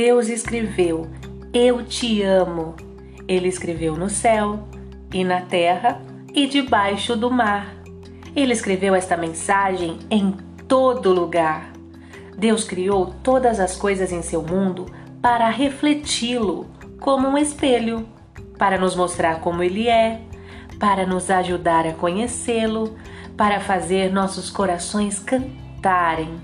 Deus 0.00 0.28
escreveu: 0.28 1.08
Eu 1.52 1.84
te 1.84 2.22
amo. 2.22 2.76
Ele 3.26 3.48
escreveu 3.48 3.96
no 3.96 4.08
céu, 4.08 4.60
e 5.12 5.24
na 5.24 5.40
terra, 5.40 6.00
e 6.32 6.46
debaixo 6.46 7.16
do 7.16 7.28
mar. 7.28 7.74
Ele 8.36 8.52
escreveu 8.52 8.94
esta 8.94 9.16
mensagem 9.16 9.98
em 10.08 10.36
todo 10.68 11.12
lugar. 11.12 11.72
Deus 12.36 12.62
criou 12.62 13.12
todas 13.24 13.58
as 13.58 13.74
coisas 13.74 14.12
em 14.12 14.22
seu 14.22 14.40
mundo 14.40 14.86
para 15.20 15.48
refleti-lo 15.48 16.68
como 17.00 17.26
um 17.26 17.36
espelho, 17.36 18.08
para 18.56 18.78
nos 18.78 18.94
mostrar 18.94 19.40
como 19.40 19.64
ele 19.64 19.88
é, 19.88 20.20
para 20.78 21.06
nos 21.06 21.28
ajudar 21.28 21.84
a 21.88 21.92
conhecê-lo, 21.94 22.96
para 23.36 23.58
fazer 23.58 24.12
nossos 24.12 24.48
corações 24.48 25.18
cantarem. 25.18 26.40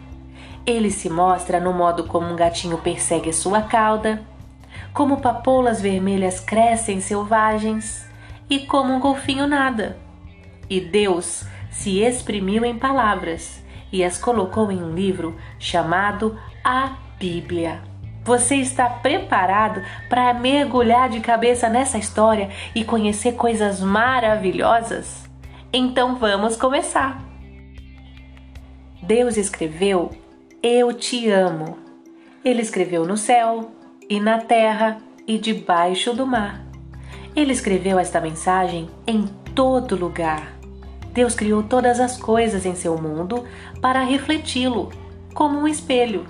Ele 0.66 0.90
se 0.90 1.10
mostra 1.10 1.60
no 1.60 1.72
modo 1.72 2.04
como 2.04 2.26
um 2.26 2.36
gatinho 2.36 2.78
persegue 2.78 3.32
sua 3.32 3.62
cauda, 3.62 4.22
como 4.94 5.20
papoulas 5.20 5.80
vermelhas 5.80 6.40
crescem 6.40 7.00
selvagens 7.00 8.08
e 8.48 8.60
como 8.60 8.94
um 8.94 9.00
golfinho 9.00 9.46
nada. 9.46 9.98
E 10.70 10.80
Deus 10.80 11.46
se 11.70 12.00
exprimiu 12.00 12.64
em 12.64 12.78
palavras 12.78 13.62
e 13.92 14.02
as 14.02 14.18
colocou 14.18 14.72
em 14.72 14.82
um 14.82 14.94
livro 14.94 15.36
chamado 15.58 16.38
a 16.64 16.96
Bíblia. 17.18 17.82
Você 18.24 18.56
está 18.56 18.88
preparado 18.88 19.82
para 20.08 20.32
mergulhar 20.32 21.10
de 21.10 21.20
cabeça 21.20 21.68
nessa 21.68 21.98
história 21.98 22.48
e 22.74 22.82
conhecer 22.82 23.32
coisas 23.32 23.80
maravilhosas? 23.80 25.28
Então 25.70 26.16
vamos 26.16 26.56
começar! 26.56 27.22
Deus 29.02 29.36
escreveu: 29.36 30.23
Eu 30.66 30.94
te 30.94 31.28
amo. 31.28 31.76
Ele 32.42 32.62
escreveu 32.62 33.04
no 33.04 33.18
céu, 33.18 33.70
e 34.08 34.18
na 34.18 34.38
terra, 34.38 34.96
e 35.26 35.36
debaixo 35.38 36.14
do 36.14 36.26
mar. 36.26 36.64
Ele 37.36 37.52
escreveu 37.52 37.98
esta 37.98 38.18
mensagem 38.18 38.88
em 39.06 39.26
todo 39.54 39.94
lugar. 39.94 40.54
Deus 41.12 41.34
criou 41.34 41.62
todas 41.62 42.00
as 42.00 42.16
coisas 42.16 42.64
em 42.64 42.74
seu 42.74 42.96
mundo 42.96 43.44
para 43.82 44.04
refleti-lo, 44.04 44.90
como 45.34 45.58
um 45.58 45.68
espelho 45.68 46.24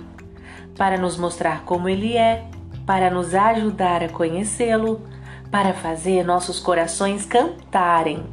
para 0.77 0.97
nos 0.97 1.17
mostrar 1.17 1.63
como 1.63 1.87
Ele 1.87 2.17
é, 2.17 2.43
para 2.85 3.09
nos 3.09 3.33
ajudar 3.33 4.03
a 4.03 4.09
conhecê-lo, 4.09 5.01
para 5.49 5.73
fazer 5.73 6.25
nossos 6.25 6.59
corações 6.59 7.25
cantarem. 7.25 8.25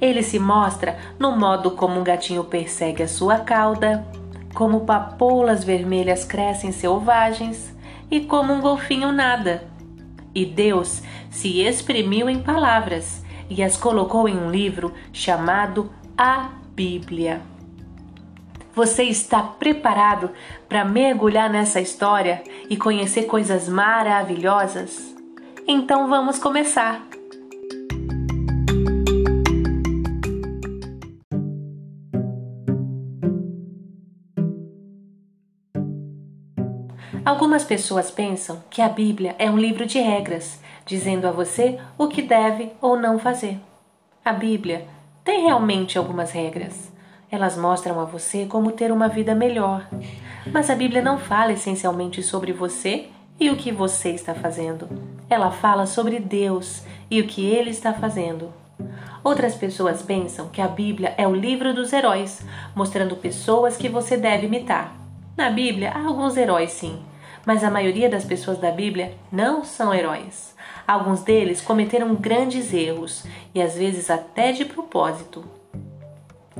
Ele 0.00 0.22
se 0.22 0.38
mostra 0.38 0.96
no 1.18 1.36
modo 1.36 1.72
como 1.72 2.00
um 2.00 2.02
gatinho 2.02 2.44
persegue 2.44 3.02
a 3.02 3.08
sua 3.08 3.40
cauda, 3.40 4.06
como 4.54 4.86
papoulas 4.86 5.64
vermelhas 5.64 6.24
crescem 6.24 6.72
selvagens 6.72 7.74
e 8.10 8.20
como 8.20 8.52
um 8.52 8.60
golfinho 8.60 9.12
nada. 9.12 9.68
E 10.34 10.46
Deus 10.46 11.02
se 11.30 11.60
exprimiu 11.60 12.30
em 12.30 12.40
palavras 12.40 13.24
e 13.50 13.62
as 13.62 13.76
colocou 13.76 14.28
em 14.28 14.36
um 14.36 14.50
livro 14.50 14.92
chamado 15.12 15.92
a 16.16 16.50
Bíblia. 16.74 17.42
Você 18.74 19.04
está 19.04 19.40
preparado 19.40 20.30
para 20.68 20.84
mergulhar 20.84 21.48
nessa 21.48 21.80
história 21.80 22.42
e 22.68 22.76
conhecer 22.76 23.24
coisas 23.24 23.68
maravilhosas? 23.68 25.14
Então 25.66 26.08
vamos 26.08 26.38
começar! 26.38 27.13
Algumas 37.24 37.64
pessoas 37.64 38.10
pensam 38.10 38.62
que 38.68 38.82
a 38.82 38.88
Bíblia 38.88 39.34
é 39.38 39.50
um 39.50 39.56
livro 39.56 39.86
de 39.86 39.98
regras, 39.98 40.60
dizendo 40.84 41.26
a 41.26 41.32
você 41.32 41.78
o 41.96 42.08
que 42.08 42.22
deve 42.22 42.72
ou 42.80 42.96
não 42.96 43.18
fazer. 43.18 43.58
A 44.24 44.32
Bíblia 44.32 44.86
tem 45.24 45.42
realmente 45.42 45.96
algumas 45.96 46.30
regras 46.30 46.94
elas 47.34 47.56
mostram 47.56 47.98
a 47.98 48.04
você 48.04 48.46
como 48.46 48.70
ter 48.70 48.92
uma 48.92 49.08
vida 49.08 49.34
melhor. 49.34 49.88
Mas 50.52 50.70
a 50.70 50.74
Bíblia 50.76 51.02
não 51.02 51.18
fala 51.18 51.52
essencialmente 51.52 52.22
sobre 52.22 52.52
você 52.52 53.08
e 53.40 53.50
o 53.50 53.56
que 53.56 53.72
você 53.72 54.10
está 54.10 54.34
fazendo. 54.34 54.88
Ela 55.28 55.50
fala 55.50 55.84
sobre 55.84 56.20
Deus 56.20 56.84
e 57.10 57.20
o 57.20 57.26
que 57.26 57.44
ele 57.44 57.70
está 57.70 57.92
fazendo. 57.92 58.52
Outras 59.24 59.56
pessoas 59.56 60.00
pensam 60.00 60.48
que 60.48 60.60
a 60.60 60.68
Bíblia 60.68 61.12
é 61.18 61.26
o 61.26 61.34
livro 61.34 61.74
dos 61.74 61.92
heróis, 61.92 62.46
mostrando 62.72 63.16
pessoas 63.16 63.76
que 63.76 63.88
você 63.88 64.16
deve 64.16 64.46
imitar. 64.46 64.94
Na 65.36 65.50
Bíblia 65.50 65.90
há 65.90 66.06
alguns 66.06 66.36
heróis, 66.36 66.70
sim, 66.70 67.02
mas 67.46 67.62
a 67.62 67.70
maioria 67.70 68.08
das 68.08 68.24
pessoas 68.24 68.58
da 68.58 68.70
Bíblia 68.70 69.14
não 69.30 69.64
são 69.64 69.92
heróis. 69.92 70.54
Alguns 70.86 71.22
deles 71.22 71.60
cometeram 71.60 72.14
grandes 72.14 72.72
erros 72.72 73.24
e 73.54 73.62
às 73.62 73.74
vezes 73.74 74.10
até 74.10 74.52
de 74.52 74.64
propósito. 74.64 75.44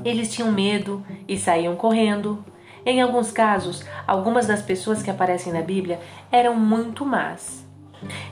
Eles 0.05 0.33
tinham 0.33 0.51
medo 0.51 1.05
e 1.29 1.39
saíam 1.39 1.77
correndo. 1.77 2.45
Em 2.87 3.01
alguns 3.01 3.31
casos, 3.31 3.85
algumas 4.07 4.47
das 4.47 4.63
pessoas 4.63 5.03
que 5.03 5.11
aparecem 5.11 5.53
na 5.53 5.63
Bíblia 5.63 6.01
eram 6.31 6.55
muito 6.55 7.05
más. 7.05 7.65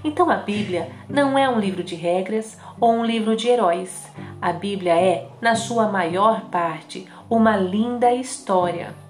Então 0.04 0.30
a 0.30 0.36
Bíblia 0.36 0.90
não 1.08 1.38
é 1.38 1.48
um 1.48 1.58
livro 1.58 1.82
de 1.82 1.94
regras 1.94 2.58
ou 2.78 2.92
um 2.92 3.04
livro 3.04 3.34
de 3.36 3.48
heróis. 3.48 4.06
A 4.40 4.52
Bíblia 4.52 4.94
é, 4.94 5.28
na 5.40 5.54
sua 5.54 5.88
maior 5.88 6.42
parte, 6.50 7.08
uma 7.30 7.56
linda 7.56 8.12
história. 8.12 9.01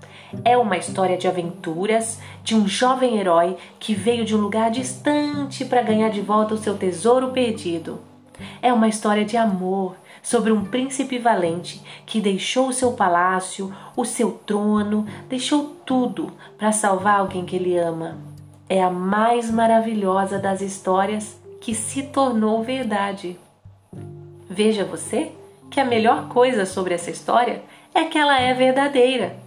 É 0.45 0.57
uma 0.57 0.77
história 0.77 1.17
de 1.17 1.29
aventuras 1.29 2.19
de 2.43 2.55
um 2.55 2.67
jovem 2.67 3.19
herói 3.19 3.57
que 3.79 3.95
veio 3.95 4.25
de 4.25 4.35
um 4.35 4.41
lugar 4.41 4.71
distante 4.71 5.65
para 5.65 5.83
ganhar 5.83 6.11
de 6.11 6.21
volta 6.21 6.55
o 6.55 6.59
seu 6.59 6.77
tesouro 6.77 7.31
perdido. 7.31 8.01
É 8.61 8.73
uma 8.73 8.89
história 8.89 9.25
de 9.25 9.37
amor, 9.37 9.95
sobre 10.23 10.53
um 10.53 10.65
príncipe 10.65 11.19
valente 11.19 11.83
que 12.07 12.21
deixou 12.21 12.69
o 12.69 12.73
seu 12.73 12.93
palácio, 12.93 13.75
o 13.97 14.05
seu 14.05 14.31
trono, 14.47 15.05
deixou 15.29 15.77
tudo 15.85 16.33
para 16.57 16.71
salvar 16.71 17.19
alguém 17.19 17.45
que 17.45 17.57
ele 17.57 17.77
ama. 17.77 18.17
É 18.69 18.83
a 18.83 18.89
mais 18.89 19.51
maravilhosa 19.51 20.39
das 20.39 20.61
histórias 20.61 21.37
que 21.61 21.75
se 21.75 22.05
tornou 22.05 22.63
verdade. 22.63 23.37
Veja 24.49 24.85
você 24.85 25.33
que 25.71 25.81
a 25.81 25.85
melhor 25.85 26.29
coisa 26.29 26.65
sobre 26.65 26.95
essa 26.95 27.11
história 27.11 27.63
é 27.95 28.05
que 28.05 28.17
ela 28.17 28.41
é 28.41 28.55
verdadeira. 28.55 29.42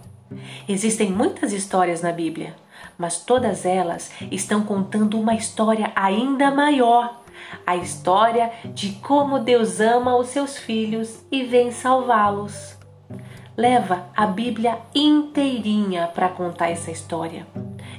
Existem 0.68 1.10
muitas 1.10 1.52
histórias 1.52 2.02
na 2.02 2.12
Bíblia, 2.12 2.56
mas 2.98 3.18
todas 3.18 3.64
elas 3.64 4.10
estão 4.30 4.62
contando 4.62 5.18
uma 5.18 5.34
história 5.34 5.92
ainda 5.94 6.50
maior 6.50 7.26
a 7.66 7.76
história 7.76 8.50
de 8.64 8.92
como 8.92 9.38
Deus 9.38 9.80
ama 9.80 10.16
os 10.16 10.28
seus 10.28 10.56
filhos 10.56 11.24
e 11.30 11.44
vem 11.44 11.70
salvá-los. 11.70 12.76
Leva 13.56 14.06
a 14.14 14.26
Bíblia 14.26 14.78
inteirinha 14.94 16.08
para 16.08 16.28
contar 16.28 16.70
essa 16.70 16.90
história. 16.90 17.46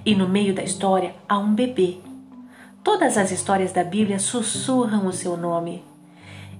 E 0.05 0.15
no 0.15 0.27
meio 0.27 0.53
da 0.53 0.63
história 0.63 1.15
há 1.27 1.37
um 1.37 1.53
bebê. 1.53 1.97
Todas 2.83 3.17
as 3.17 3.31
histórias 3.31 3.71
da 3.71 3.83
Bíblia 3.83 4.19
sussurram 4.19 5.07
o 5.07 5.11
seu 5.11 5.35
nome. 5.35 5.83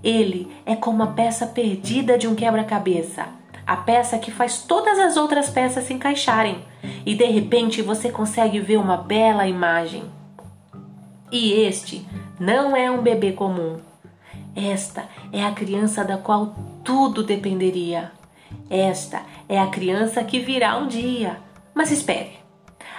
Ele 0.03 0.51
é 0.65 0.75
como 0.75 1.03
a 1.03 1.07
peça 1.07 1.47
perdida 1.47 2.17
de 2.17 2.27
um 2.27 2.35
quebra-cabeça, 2.35 3.25
a 3.67 3.75
peça 3.75 4.17
que 4.17 4.31
faz 4.31 4.61
todas 4.61 4.97
as 4.97 5.17
outras 5.17 5.49
peças 5.49 5.83
se 5.83 5.93
encaixarem, 5.93 6.63
e 7.05 7.13
de 7.13 7.25
repente 7.25 7.81
você 7.81 8.09
consegue 8.09 8.61
ver 8.61 8.77
uma 8.77 8.95
bela 8.95 9.45
imagem. 9.45 10.05
E 11.29 11.51
este 11.51 12.07
não 12.39 12.73
é 12.73 12.89
um 12.89 13.01
bebê 13.01 13.33
comum. 13.33 13.77
Esta 14.55 15.03
é 15.33 15.43
a 15.43 15.51
criança 15.51 16.05
da 16.05 16.17
qual 16.17 16.55
tudo 16.81 17.21
dependeria. 17.21 18.13
Esta 18.69 19.21
é 19.49 19.59
a 19.59 19.67
criança 19.67 20.23
que 20.23 20.39
virá 20.39 20.77
um 20.77 20.87
dia. 20.87 21.37
Mas 21.75 21.91
espere. 21.91 22.37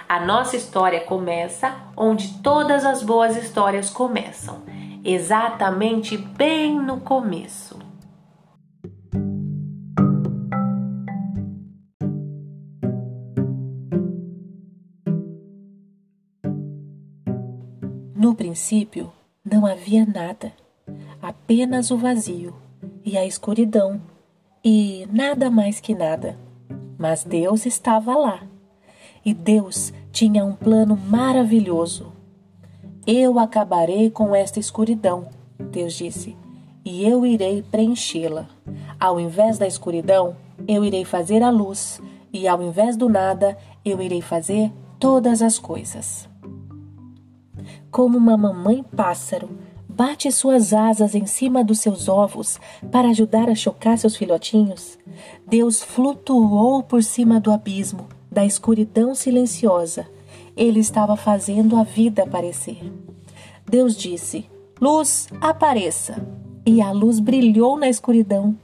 A 0.07 0.19
nossa 0.19 0.55
história 0.55 1.01
começa 1.01 1.75
onde 1.97 2.39
todas 2.41 2.85
as 2.85 3.03
boas 3.03 3.35
histórias 3.35 3.89
começam, 3.89 4.61
exatamente 5.03 6.17
bem 6.17 6.79
no 6.79 6.99
começo. 7.01 7.88
Princípio, 18.39 19.11
não 19.43 19.65
havia 19.65 20.05
nada, 20.05 20.53
apenas 21.21 21.91
o 21.91 21.97
vazio 21.97 22.55
e 23.03 23.17
a 23.17 23.25
escuridão, 23.25 24.01
e 24.63 25.05
nada 25.11 25.51
mais 25.51 25.81
que 25.81 25.93
nada. 25.93 26.37
Mas 26.97 27.25
Deus 27.25 27.65
estava 27.65 28.15
lá, 28.15 28.41
e 29.25 29.33
Deus 29.33 29.91
tinha 30.13 30.45
um 30.45 30.53
plano 30.53 30.95
maravilhoso. 30.95 32.13
Eu 33.05 33.37
acabarei 33.37 34.09
com 34.09 34.33
esta 34.33 34.57
escuridão, 34.57 35.27
Deus 35.69 35.93
disse, 35.93 36.37
e 36.85 37.05
eu 37.05 37.25
irei 37.25 37.61
preenchê-la. 37.61 38.47
Ao 38.97 39.19
invés 39.19 39.57
da 39.57 39.67
escuridão, 39.67 40.37
eu 40.65 40.85
irei 40.85 41.03
fazer 41.03 41.43
a 41.43 41.49
luz, 41.49 42.01
e 42.31 42.47
ao 42.47 42.63
invés 42.63 42.95
do 42.95 43.09
nada, 43.09 43.57
eu 43.83 44.01
irei 44.01 44.21
fazer 44.21 44.71
todas 44.97 45.41
as 45.41 45.59
coisas. 45.59 46.29
Como 47.91 48.17
uma 48.17 48.37
mamãe 48.37 48.83
pássaro 48.83 49.49
bate 49.87 50.31
suas 50.31 50.71
asas 50.73 51.13
em 51.13 51.25
cima 51.25 51.61
dos 51.61 51.79
seus 51.79 52.07
ovos 52.07 52.57
para 52.89 53.09
ajudar 53.09 53.49
a 53.49 53.55
chocar 53.55 53.97
seus 53.97 54.15
filhotinhos, 54.15 54.97
Deus 55.45 55.83
flutuou 55.83 56.81
por 56.81 57.03
cima 57.03 57.37
do 57.37 57.51
abismo, 57.51 58.07
da 58.31 58.45
escuridão 58.45 59.13
silenciosa. 59.13 60.07
Ele 60.55 60.79
estava 60.79 61.17
fazendo 61.17 61.75
a 61.75 61.83
vida 61.83 62.23
aparecer. 62.23 62.79
Deus 63.69 63.95
disse: 63.97 64.45
Luz, 64.79 65.27
apareça. 65.41 66.25
E 66.65 66.81
a 66.81 66.91
luz 66.91 67.19
brilhou 67.19 67.77
na 67.77 67.89
escuridão. 67.89 68.55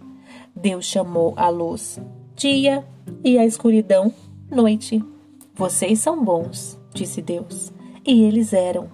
Deus 0.56 0.86
chamou 0.86 1.34
a 1.36 1.50
luz 1.50 2.00
dia 2.36 2.86
e 3.24 3.38
a 3.38 3.46
escuridão 3.46 4.13
noite. 4.50 5.04
Vocês 5.54 6.00
são 6.00 6.24
bons, 6.24 6.78
disse 6.94 7.22
Deus. 7.22 7.75
E 8.06 8.24
eles 8.24 8.54
eram. 8.54 8.88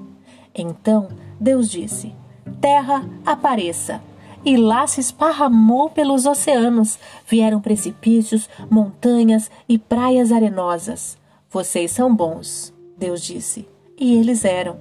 Então 0.55 1.09
Deus 1.39 1.69
disse: 1.69 2.13
terra 2.61 3.03
apareça. 3.25 4.01
E 4.43 4.57
lá 4.57 4.87
se 4.87 4.99
esparramou 4.99 5.89
pelos 5.89 6.25
oceanos. 6.25 6.97
Vieram 7.27 7.61
precipícios, 7.61 8.49
montanhas 8.69 9.51
e 9.69 9.77
praias 9.77 10.31
arenosas. 10.31 11.17
Vocês 11.49 11.91
são 11.91 12.15
bons, 12.15 12.73
Deus 12.97 13.21
disse. 13.21 13.67
E 13.99 14.15
eles 14.15 14.43
eram. 14.43 14.77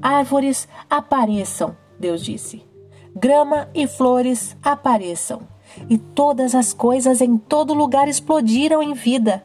Árvores 0.00 0.66
apareçam, 0.88 1.76
Deus 1.98 2.24
disse. 2.24 2.62
Grama 3.14 3.68
e 3.74 3.86
flores 3.86 4.56
apareçam. 4.62 5.42
E 5.90 5.98
todas 5.98 6.54
as 6.54 6.72
coisas 6.72 7.20
em 7.20 7.36
todo 7.36 7.74
lugar 7.74 8.08
explodiram 8.08 8.82
em 8.82 8.94
vida. 8.94 9.44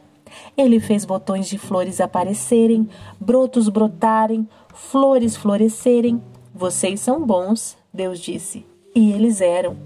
Ele 0.56 0.80
fez 0.80 1.04
botões 1.04 1.48
de 1.48 1.58
flores 1.58 2.00
aparecerem, 2.00 2.88
brotos 3.20 3.68
brotarem, 3.68 4.48
flores 4.74 5.36
florescerem, 5.36 6.22
vocês 6.58 6.98
são 6.98 7.24
bons, 7.24 7.78
Deus 7.94 8.18
disse. 8.18 8.66
E 8.92 9.12
eles 9.12 9.40
eram. 9.40 9.76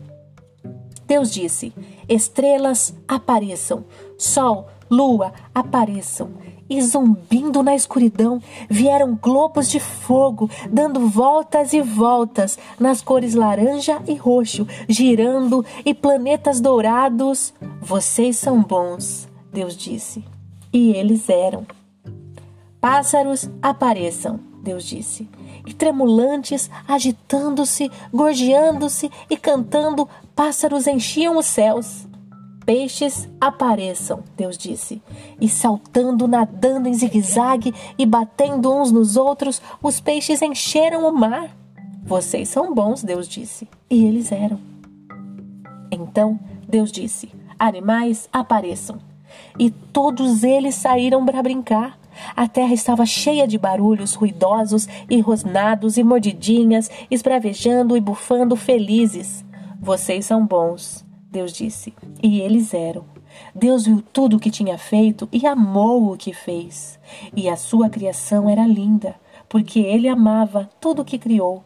Deus 1.07 1.31
disse: 1.31 1.71
Estrelas 2.09 2.95
apareçam, 3.07 3.85
sol, 4.17 4.69
lua 4.91 5.35
apareçam. 5.55 6.31
E 6.71 6.81
zumbindo 6.81 7.63
na 7.63 7.75
escuridão 7.75 8.41
vieram 8.71 9.19
globos 9.21 9.69
de 9.69 9.79
fogo, 9.79 10.49
dando 10.71 11.07
voltas 11.11 11.75
e 11.75 11.83
voltas 11.83 12.59
nas 12.81 13.03
cores 13.03 13.35
laranja 13.35 14.01
e 14.09 14.15
roxo, 14.15 14.67
girando 14.89 15.63
e 15.85 15.93
planetas 15.93 16.59
dourados. 16.59 17.53
Vocês 17.83 18.39
são 18.39 18.63
bons, 18.63 19.29
Deus 19.53 19.77
disse. 19.77 20.32
E 20.73 20.93
eles 20.93 21.29
eram. 21.29 21.67
Pássaros 22.81 23.49
apareçam, 23.63 24.41
Deus 24.63 24.85
disse 24.85 25.29
e 25.67 25.73
tremulantes, 25.73 26.71
agitando-se, 26.87 27.91
gorjeando-se 28.13 29.11
e 29.31 29.37
cantando, 29.37 30.09
pássaros 30.35 30.87
enchiam 30.87 31.39
os 31.39 31.47
céus. 31.47 32.07
Peixes 32.65 33.29
apareçam, 33.41 34.23
Deus 34.37 34.57
disse, 34.57 35.03
e 35.41 35.49
saltando, 35.49 36.29
nadando 36.29 36.89
em 36.89 36.95
zigue-zague 36.95 37.75
e 37.99 38.07
batendo 38.07 38.73
uns 38.73 38.93
nos 38.93 39.17
outros, 39.17 39.61
os 39.83 40.01
peixes 40.01 40.41
encheram 40.43 41.09
o 41.09 41.13
mar. 41.13 41.51
Vocês 42.05 42.49
são 42.49 42.73
bons, 42.73 43.03
Deus 43.03 43.27
disse, 43.29 43.69
e 43.91 44.05
eles 44.05 44.31
eram. 44.31 44.61
Então 45.91 46.39
Deus 46.69 46.93
disse: 46.93 47.31
Animais 47.59 48.29
apareçam. 48.33 49.12
E 49.59 49.71
todos 49.71 50.43
eles 50.45 50.75
saíram 50.75 51.25
para 51.25 51.43
brincar. 51.43 51.99
A 52.37 52.47
terra 52.47 52.75
estava 52.75 53.07
cheia 53.07 53.47
de 53.47 53.59
barulhos 53.59 54.15
ruidosos 54.15 54.89
e 55.09 55.21
rosnados 55.21 55.97
e 55.97 56.05
mordidinhas, 56.05 56.91
esbravejando 57.11 57.97
e 57.97 58.01
bufando 58.01 58.57
felizes. 58.57 59.45
Vocês 59.81 60.27
são 60.27 60.47
bons, 60.47 61.05
Deus 61.31 61.53
disse. 61.53 61.95
E 62.23 62.41
eles 62.41 62.75
eram. 62.75 63.05
Deus 63.55 63.87
viu 63.87 64.03
tudo 64.13 64.37
o 64.37 64.41
que 64.41 64.51
tinha 64.51 64.77
feito 64.77 65.29
e 65.33 65.47
amou 65.47 66.13
o 66.13 66.17
que 66.17 66.33
fez. 66.33 66.99
E 67.35 67.49
a 67.49 67.57
sua 67.57 67.89
criação 67.89 68.49
era 68.49 68.67
linda, 68.67 69.15
porque 69.49 69.81
ele 69.81 70.09
amava 70.09 70.69
tudo 70.81 71.03
o 71.03 71.05
que 71.05 71.19
criou. 71.19 71.65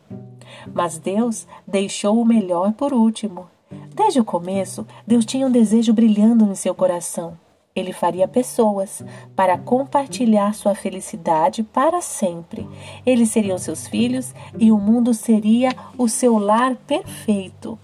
Mas 0.73 0.99
Deus 0.99 1.47
deixou 1.67 2.21
o 2.21 2.25
melhor 2.25 2.73
por 2.73 2.93
último. 2.93 3.49
Desde 3.95 4.21
o 4.21 4.25
começo, 4.25 4.87
Deus 5.07 5.25
tinha 5.25 5.47
um 5.47 5.51
desejo 5.51 5.93
brilhando 5.93 6.47
no 6.47 6.55
seu 6.55 6.75
coração 6.75 7.37
ele 7.77 7.93
faria 7.93 8.27
pessoas 8.27 9.05
para 9.37 9.59
compartilhar 9.59 10.55
sua 10.55 10.75
felicidade 10.75 11.63
para 11.63 12.01
sempre. 12.01 12.67
Eles 13.05 13.31
seriam 13.31 13.59
seus 13.59 13.87
filhos 13.87 14.35
e 14.59 14.73
o 14.73 14.79
mundo 14.79 15.13
seria 15.13 15.69
o 15.99 16.09
seu 16.09 16.39
lar 16.39 16.75
perfeito. 16.75 17.79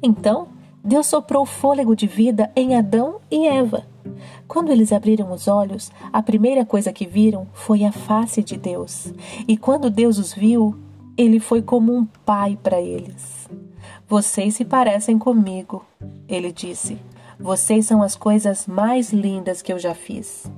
Então, 0.00 0.48
Deus 0.82 1.06
soprou 1.06 1.44
fôlego 1.44 1.96
de 1.96 2.06
vida 2.06 2.52
em 2.54 2.76
Adão 2.76 3.16
e 3.30 3.48
Eva. 3.48 3.84
Quando 4.46 4.70
eles 4.70 4.92
abriram 4.92 5.32
os 5.32 5.48
olhos, 5.48 5.90
a 6.12 6.22
primeira 6.22 6.64
coisa 6.64 6.92
que 6.92 7.06
viram 7.06 7.48
foi 7.52 7.84
a 7.84 7.90
face 7.90 8.42
de 8.42 8.56
Deus. 8.56 9.12
E 9.48 9.56
quando 9.56 9.90
Deus 9.90 10.18
os 10.18 10.32
viu, 10.32 10.78
ele 11.16 11.40
foi 11.40 11.62
como 11.62 11.92
um 11.92 12.04
pai 12.24 12.58
para 12.62 12.80
eles. 12.80 13.48
Vocês 14.06 14.54
se 14.54 14.64
parecem 14.64 15.18
comigo, 15.18 15.84
ele 16.28 16.52
disse. 16.52 16.98
Vocês 17.38 17.86
são 17.86 18.02
as 18.02 18.16
coisas 18.16 18.66
mais 18.66 19.12
lindas 19.12 19.62
que 19.62 19.72
eu 19.72 19.78
já 19.78 19.94
fiz. 19.94 20.50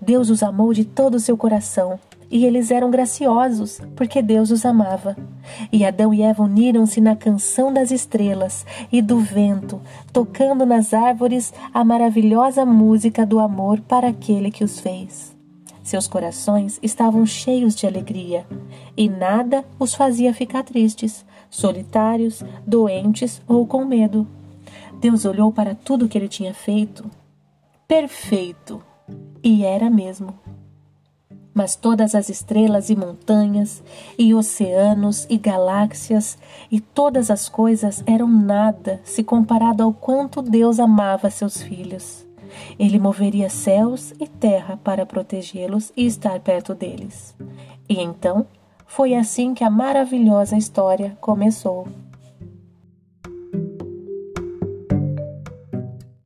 Deus 0.00 0.30
os 0.30 0.42
amou 0.42 0.72
de 0.72 0.84
todo 0.84 1.16
o 1.16 1.20
seu 1.20 1.36
coração 1.36 1.98
e 2.30 2.44
eles 2.44 2.70
eram 2.70 2.90
graciosos, 2.90 3.80
porque 3.94 4.20
Deus 4.20 4.50
os 4.50 4.64
amava. 4.64 5.16
E 5.70 5.84
Adão 5.84 6.12
e 6.12 6.22
Eva 6.22 6.42
uniram-se 6.42 7.00
na 7.00 7.14
canção 7.14 7.72
das 7.72 7.90
estrelas 7.90 8.66
e 8.90 9.00
do 9.00 9.20
vento, 9.20 9.80
tocando 10.12 10.64
nas 10.66 10.92
árvores 10.92 11.52
a 11.72 11.84
maravilhosa 11.84 12.64
música 12.64 13.24
do 13.24 13.38
amor 13.38 13.80
para 13.80 14.08
aquele 14.08 14.50
que 14.50 14.64
os 14.64 14.80
fez. 14.80 15.34
Seus 15.82 16.08
corações 16.08 16.80
estavam 16.82 17.26
cheios 17.26 17.76
de 17.76 17.86
alegria 17.86 18.46
e 18.96 19.08
nada 19.08 19.64
os 19.78 19.94
fazia 19.94 20.32
ficar 20.32 20.62
tristes, 20.62 21.24
solitários, 21.50 22.42
doentes 22.66 23.42
ou 23.46 23.66
com 23.66 23.84
medo. 23.84 24.26
Deus 25.04 25.26
olhou 25.26 25.52
para 25.52 25.74
tudo 25.74 26.08
que 26.08 26.16
ele 26.16 26.28
tinha 26.28 26.54
feito. 26.54 27.10
Perfeito! 27.86 28.82
E 29.42 29.62
era 29.62 29.90
mesmo. 29.90 30.32
Mas 31.52 31.76
todas 31.76 32.14
as 32.14 32.30
estrelas 32.30 32.88
e 32.88 32.96
montanhas, 32.96 33.82
e 34.18 34.32
oceanos 34.32 35.26
e 35.28 35.36
galáxias, 35.36 36.38
e 36.70 36.80
todas 36.80 37.30
as 37.30 37.50
coisas 37.50 38.02
eram 38.06 38.26
nada 38.26 38.98
se 39.04 39.22
comparado 39.22 39.82
ao 39.82 39.92
quanto 39.92 40.40
Deus 40.40 40.80
amava 40.80 41.28
seus 41.28 41.60
filhos. 41.60 42.26
Ele 42.78 42.98
moveria 42.98 43.50
céus 43.50 44.14
e 44.18 44.26
terra 44.26 44.78
para 44.82 45.04
protegê-los 45.04 45.92
e 45.94 46.06
estar 46.06 46.40
perto 46.40 46.74
deles. 46.74 47.36
E 47.86 48.00
então 48.00 48.46
foi 48.86 49.14
assim 49.14 49.52
que 49.52 49.64
a 49.64 49.68
maravilhosa 49.68 50.56
história 50.56 51.14
começou. 51.20 51.88